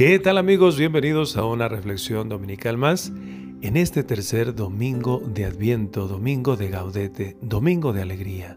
[0.00, 0.78] ¿Qué tal amigos?
[0.78, 3.12] Bienvenidos a una reflexión dominical más
[3.60, 8.56] en este tercer domingo de Adviento, domingo de Gaudete, domingo de alegría.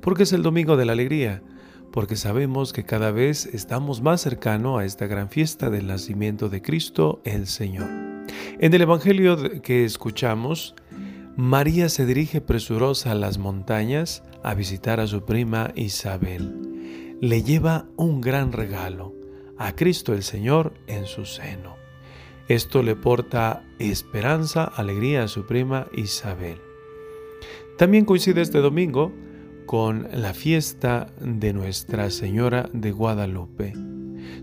[0.00, 1.42] ¿Por qué es el domingo de la alegría?
[1.90, 6.62] Porque sabemos que cada vez estamos más cercano a esta gran fiesta del nacimiento de
[6.62, 7.90] Cristo el Señor.
[8.60, 10.76] En el Evangelio que escuchamos,
[11.36, 17.18] María se dirige presurosa a las montañas a visitar a su prima Isabel.
[17.20, 19.12] Le lleva un gran regalo,
[19.58, 21.76] a Cristo el Señor en su seno.
[22.48, 26.58] Esto le porta esperanza, alegría a su prima Isabel.
[27.78, 29.12] También coincide este domingo
[29.66, 33.72] con la fiesta de Nuestra Señora de Guadalupe.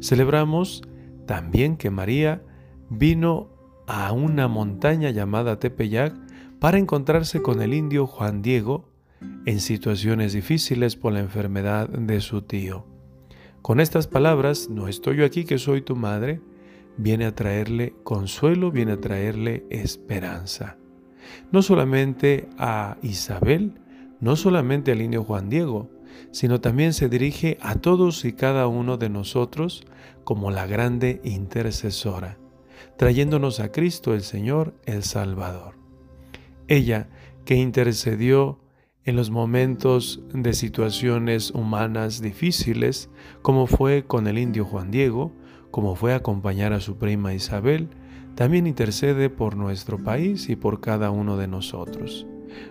[0.00, 0.82] Celebramos
[1.26, 2.42] también que María
[2.88, 3.50] vino
[3.86, 6.14] a una montaña llamada Tepeyac
[6.58, 8.88] para encontrarse con el indio Juan Diego
[9.46, 12.89] en situaciones difíciles por la enfermedad de su tío.
[13.62, 16.40] Con estas palabras, no estoy yo aquí que soy tu madre,
[16.96, 20.78] viene a traerle consuelo, viene a traerle esperanza.
[21.52, 23.74] No solamente a Isabel,
[24.20, 25.90] no solamente al niño Juan Diego,
[26.30, 29.84] sino también se dirige a todos y cada uno de nosotros
[30.24, 32.38] como la grande intercesora,
[32.96, 35.74] trayéndonos a Cristo el Señor, el Salvador.
[36.66, 37.08] Ella
[37.44, 38.59] que intercedió
[39.04, 43.10] en los momentos de situaciones humanas difíciles,
[43.42, 45.32] como fue con el indio Juan Diego,
[45.70, 47.88] como fue acompañar a su prima Isabel,
[48.34, 52.26] también intercede por nuestro país y por cada uno de nosotros.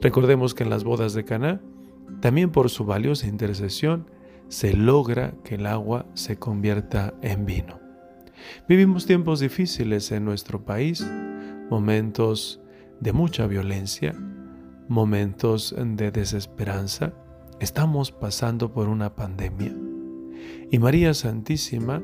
[0.00, 1.60] Recordemos que en las bodas de Caná,
[2.20, 4.06] también por su valiosa intercesión,
[4.48, 7.80] se logra que el agua se convierta en vino.
[8.68, 11.06] Vivimos tiempos difíciles en nuestro país,
[11.70, 12.60] momentos
[13.00, 14.14] de mucha violencia,
[14.92, 17.14] momentos de desesperanza.
[17.60, 19.74] Estamos pasando por una pandemia.
[20.70, 22.02] Y María Santísima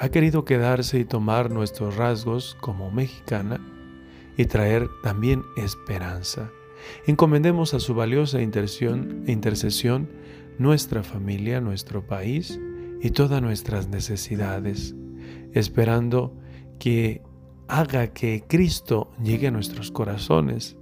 [0.00, 3.60] ha querido quedarse y tomar nuestros rasgos como mexicana
[4.36, 6.50] y traer también esperanza.
[7.06, 10.08] Encomendemos a su valiosa intercesión
[10.58, 12.58] nuestra familia, nuestro país
[13.00, 14.94] y todas nuestras necesidades,
[15.52, 16.34] esperando
[16.78, 17.22] que
[17.68, 20.76] haga que Cristo llegue a nuestros corazones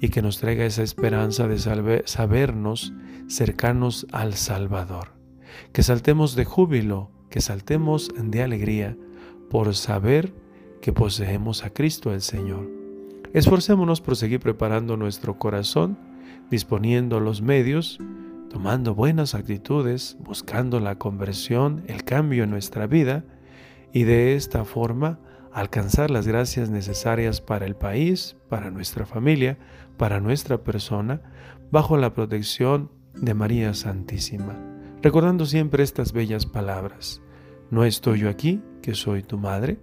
[0.00, 1.58] y que nos traiga esa esperanza de
[2.06, 2.92] sabernos
[3.28, 5.12] cercanos al Salvador.
[5.72, 8.96] Que saltemos de júbilo, que saltemos de alegría
[9.50, 10.32] por saber
[10.80, 12.68] que poseemos a Cristo el Señor.
[13.32, 15.98] Esforcémonos por seguir preparando nuestro corazón,
[16.50, 17.98] disponiendo los medios,
[18.48, 23.24] tomando buenas actitudes, buscando la conversión, el cambio en nuestra vida
[23.92, 25.18] y de esta forma
[25.60, 29.58] alcanzar las gracias necesarias para el país, para nuestra familia,
[29.96, 31.20] para nuestra persona,
[31.70, 34.56] bajo la protección de María Santísima,
[35.02, 37.22] recordando siempre estas bellas palabras.
[37.70, 39.78] No estoy yo aquí, que soy tu madre.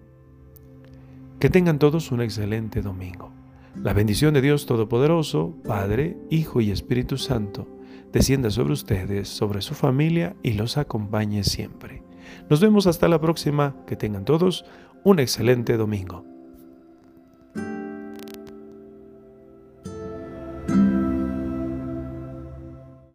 [1.40, 3.32] Que tengan todos un excelente domingo.
[3.76, 7.68] La bendición de Dios Todopoderoso, Padre, Hijo y Espíritu Santo,
[8.14, 12.05] descienda sobre ustedes, sobre su familia y los acompañe siempre.
[12.50, 13.76] Nos vemos hasta la próxima.
[13.88, 14.66] Que tengan todos
[15.04, 16.35] un excelente domingo.